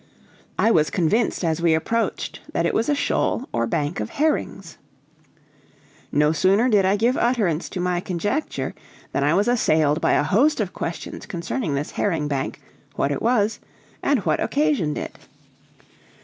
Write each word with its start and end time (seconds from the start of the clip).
I 0.57 0.71
was 0.71 0.89
convinced 0.89 1.45
as 1.45 1.61
we 1.61 1.75
approached 1.75 2.39
that 2.53 2.65
it 2.65 2.73
was 2.73 2.89
a 2.89 2.95
shoal 2.95 3.47
or 3.53 3.67
bank 3.67 3.99
of 3.99 4.09
herrings. 4.09 4.79
No 6.11 6.31
sooner 6.31 6.67
did 6.69 6.85
I 6.85 6.95
give 6.95 7.15
utterance 7.15 7.69
to 7.69 7.79
my 7.79 7.99
conjecture 7.99 8.73
than 9.11 9.23
I 9.23 9.35
was 9.35 9.47
assailed 9.47 10.01
by 10.01 10.13
a 10.13 10.23
host 10.23 10.59
of 10.59 10.73
questions 10.73 11.27
concerning 11.27 11.75
this 11.75 11.91
herring 11.91 12.27
bank, 12.27 12.59
what 12.95 13.11
it 13.11 13.21
was, 13.21 13.59
and 14.01 14.17
what 14.25 14.39
occasioned 14.39 14.97
it. 14.97 15.19